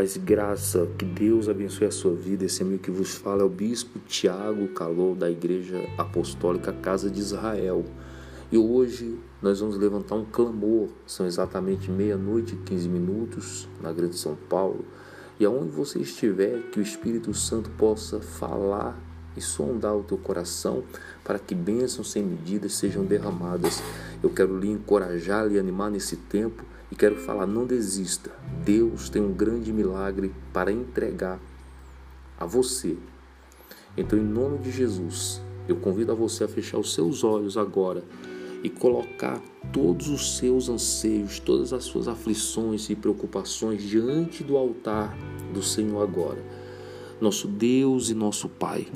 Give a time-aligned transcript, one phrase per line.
[0.00, 2.46] Paz e graça, que Deus abençoe a sua vida.
[2.46, 7.20] Esse amigo que vos fala é o Bispo Tiago Calou, da Igreja Apostólica Casa de
[7.20, 7.84] Israel.
[8.50, 10.88] E hoje nós vamos levantar um clamor.
[11.06, 14.86] São exatamente meia-noite e 15 minutos na Grande São Paulo.
[15.38, 18.98] E aonde você estiver, que o Espírito Santo possa falar
[19.36, 20.82] e sondar o teu coração
[21.22, 23.82] para que bênçãos sem medidas sejam derramadas.
[24.22, 28.30] Eu quero lhe encorajar, lhe animar nesse tempo e quero falar: não desista.
[28.64, 31.40] Deus tem um grande milagre para entregar
[32.38, 32.96] a você.
[33.96, 38.02] Então, em nome de Jesus, eu convido a você a fechar os seus olhos agora
[38.62, 39.40] e colocar
[39.72, 45.16] todos os seus anseios, todas as suas aflições e preocupações diante do altar
[45.52, 46.42] do Senhor agora.
[47.20, 48.86] Nosso Deus e nosso Pai.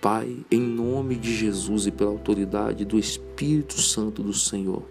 [0.00, 4.82] Pai, em nome de Jesus e pela autoridade do Espírito Santo do Senhor.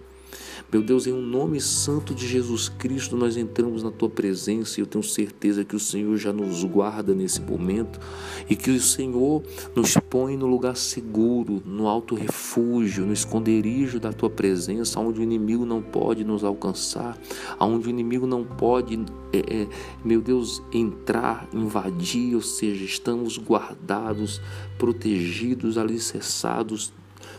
[0.71, 4.83] Meu Deus, em um nome santo de Jesus Cristo, nós entramos na tua presença e
[4.83, 7.99] eu tenho certeza que o Senhor já nos guarda nesse momento
[8.47, 9.41] e que o Senhor
[9.75, 15.23] nos põe no lugar seguro, no alto refúgio, no esconderijo da tua presença, onde o
[15.23, 17.17] inimigo não pode nos alcançar,
[17.59, 19.03] onde o inimigo não pode,
[19.33, 19.67] é, é,
[20.05, 24.39] meu Deus, entrar, invadir, ou seja, estamos guardados,
[24.77, 26.93] protegidos, alicerçados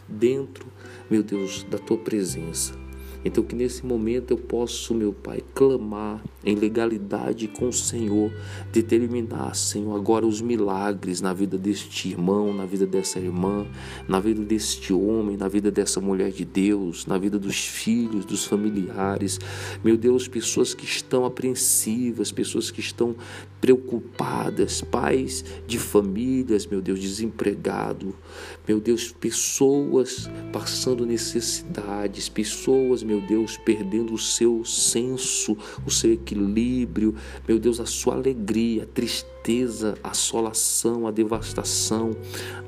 [0.08, 0.66] dentro,
[1.08, 2.89] meu Deus, da tua presença.
[3.24, 8.32] Então, que nesse momento eu possa, meu Pai, clamar em legalidade com o Senhor,
[8.72, 13.66] determinar, Senhor, agora os milagres na vida deste irmão, na vida dessa irmã,
[14.08, 18.44] na vida deste homem, na vida dessa mulher de Deus, na vida dos filhos, dos
[18.46, 19.38] familiares.
[19.84, 23.14] Meu Deus, pessoas que estão apreensivas, pessoas que estão
[23.60, 28.14] preocupadas, pais de famílias, meu Deus, desempregado,
[28.66, 37.12] meu Deus, pessoas passando necessidades, pessoas, meu Deus, perdendo o seu senso, o seu equilíbrio,
[37.48, 42.16] meu Deus, a sua alegria, a tristeza, a assolação, a devastação,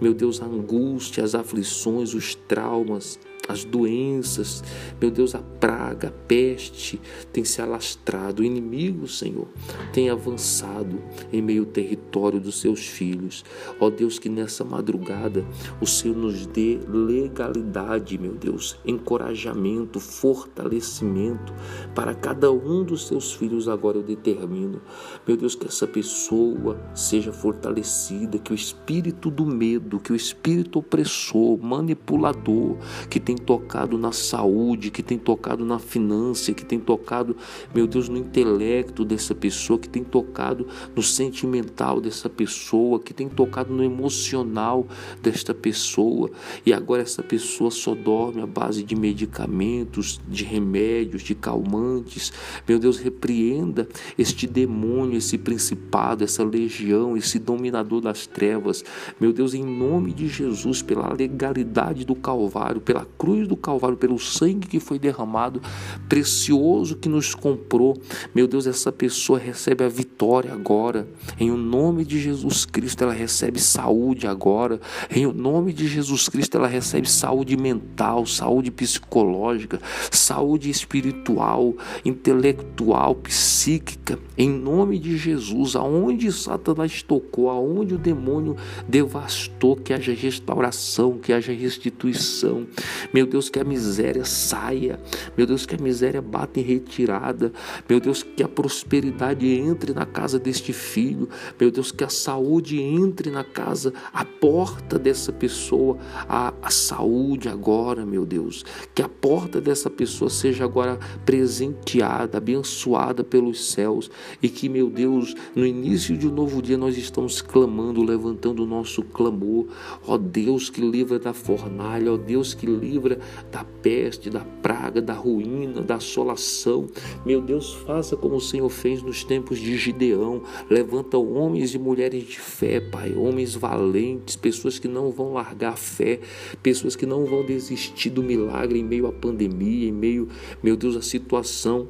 [0.00, 3.21] meu Deus, a angústia, as aflições, os traumas
[3.53, 4.65] as doenças,
[5.01, 7.01] meu Deus, a praga, a peste
[7.33, 9.47] tem se alastrado, o inimigo, Senhor,
[9.93, 11.01] tem avançado
[11.33, 13.45] em meio ao território dos seus filhos.
[13.79, 15.45] Ó Deus, que nessa madrugada
[15.81, 21.53] o Senhor nos dê legalidade, meu Deus, encorajamento, fortalecimento
[21.95, 23.69] para cada um dos seus filhos.
[23.69, 24.81] Agora eu determino,
[25.27, 30.79] meu Deus, que essa pessoa seja fortalecida, que o espírito do medo, que o espírito
[30.79, 32.77] opressor, manipulador,
[33.11, 37.36] que tem tocado na saúde, que tem tocado na finança, que tem tocado,
[37.75, 43.28] meu Deus, no intelecto dessa pessoa, que tem tocado no sentimental dessa pessoa, que tem
[43.28, 44.86] tocado no emocional
[45.22, 46.30] desta pessoa.
[46.64, 52.32] E agora essa pessoa só dorme à base de medicamentos, de remédios, de calmantes.
[52.66, 58.84] Meu Deus, repreenda este demônio, esse principado, essa legião, esse dominador das trevas.
[59.20, 64.19] Meu Deus, em nome de Jesus, pela legalidade do Calvário, pela cruz do Calvário, pelo
[64.19, 65.62] sangue que foi derramado,
[66.09, 67.97] precioso que nos comprou.
[68.34, 71.06] Meu Deus, essa pessoa recebe a vitória agora.
[71.38, 74.81] Em o nome de Jesus Cristo, ela recebe saúde agora.
[75.09, 83.15] Em o nome de Jesus Cristo, ela recebe saúde mental, saúde psicológica, saúde espiritual, intelectual,
[83.15, 84.19] psíquica.
[84.37, 88.56] Em nome de Jesus, aonde Satanás tocou, aonde o demônio
[88.89, 92.66] devastou, que haja restauração, que haja restituição.
[93.12, 94.99] Meu Deus, que a miséria saia.
[95.37, 97.53] Meu Deus, que a miséria bata em retirada.
[97.89, 101.28] Meu Deus, que a prosperidade entre na casa deste filho.
[101.61, 107.49] Meu Deus, que a saúde entre na casa, a porta dessa pessoa, a, a saúde
[107.49, 108.65] agora, meu Deus.
[108.95, 114.11] Que a porta dessa pessoa seja agora presenteada, abençoada pelos céus.
[114.43, 118.67] E que, meu Deus, no início de um novo dia nós estamos clamando, levantando o
[118.67, 119.67] nosso clamor.
[120.06, 123.19] Ó Deus que livra da fornalha, ó Deus que livra livra
[123.51, 126.89] da peste, da praga, da ruína, da assolação.
[127.27, 130.43] Meu Deus, faça como o Senhor fez nos tempos de Gideão.
[130.71, 135.77] Levanta homens e mulheres de fé, Pai, homens valentes, pessoas que não vão largar a
[135.77, 136.21] fé,
[136.63, 140.28] pessoas que não vão desistir do milagre em meio à pandemia, em meio,
[140.63, 141.89] meu Deus, à situação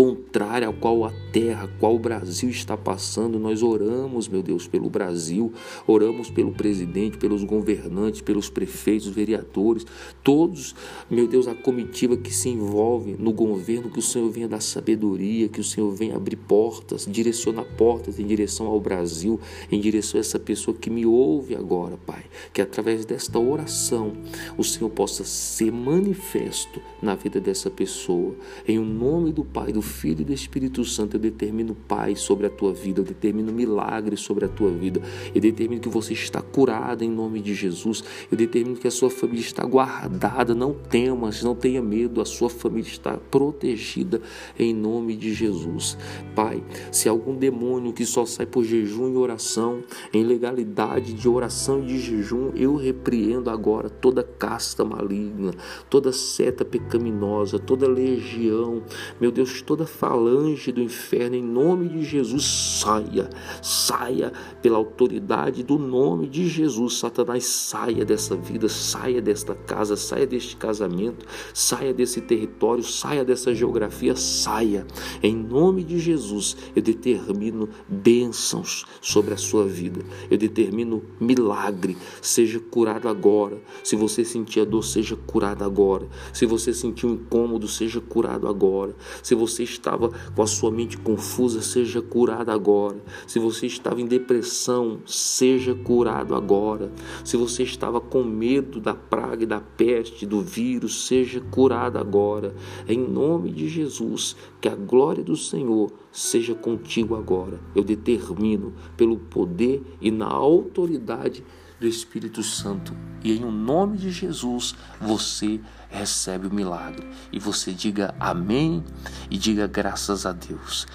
[0.00, 3.38] contrária ao qual a terra, qual o Brasil está passando.
[3.38, 5.52] Nós oramos, meu Deus, pelo Brasil,
[5.86, 9.84] oramos pelo presidente, pelos governantes, pelos prefeitos, vereadores,
[10.24, 10.74] todos,
[11.10, 15.50] meu Deus, a comitiva que se envolve no governo, que o Senhor venha dar sabedoria,
[15.50, 19.38] que o Senhor venha abrir portas, direcionar portas em direção ao Brasil,
[19.70, 22.24] em direção a essa pessoa que me ouve agora, Pai.
[22.54, 24.14] Que através desta oração
[24.56, 28.34] o Senhor possa ser manifesto na vida dessa pessoa.
[28.66, 32.46] Em o nome do Pai, do Filho e do Espírito Santo, eu determino paz sobre
[32.46, 35.02] a tua vida, eu determino milagre sobre a tua vida,
[35.34, 39.10] eu determino que você está curado em nome de Jesus, eu determino que a sua
[39.10, 44.22] família está guardada, não temas, não tenha medo, a sua família está protegida
[44.58, 45.98] em nome de Jesus.
[46.34, 49.82] Pai, se algum demônio que só sai por jejum e oração,
[50.12, 55.52] em legalidade de oração e de jejum, eu repreendo agora toda casta maligna,
[55.88, 58.82] toda seta pecaminosa, toda legião,
[59.20, 63.30] meu Deus, toda falange do inferno, em nome de Jesus, saia,
[63.62, 66.98] saia pela autoridade do nome de Jesus.
[66.98, 71.24] Satanás, saia dessa vida, saia desta casa, saia deste casamento,
[71.54, 74.84] saia desse território, saia dessa geografia, saia.
[75.22, 82.58] Em nome de Jesus, eu determino bênçãos sobre a sua vida, eu determino milagre, seja
[82.58, 83.62] curado agora.
[83.84, 86.08] Se você sentir a dor, seja curado agora.
[86.32, 88.96] Se você sentir um incômodo, seja curado agora.
[89.22, 93.02] Se você estava com a sua mente confusa, seja curado agora.
[93.26, 96.92] Se você estava em depressão, seja curado agora.
[97.24, 102.54] Se você estava com medo da praga e da peste, do vírus, seja curado agora.
[102.88, 107.60] Em nome de Jesus, que a glória do Senhor seja contigo agora.
[107.74, 111.44] Eu determino pelo poder e na autoridade
[111.80, 112.94] do Espírito Santo.
[113.24, 117.08] E em o nome de Jesus você recebe o milagre.
[117.32, 118.84] E você diga amém
[119.30, 120.86] e diga graças a Deus.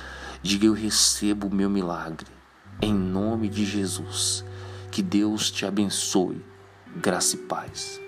[0.42, 2.28] Diga eu recebo o meu milagre.
[2.82, 4.46] Em nome de Jesus.
[4.92, 6.42] Que Deus te abençoe.
[6.96, 8.05] Graça e paz.